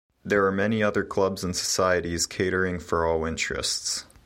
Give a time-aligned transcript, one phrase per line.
[0.25, 4.07] There are many other clubs and societies catering for all interests.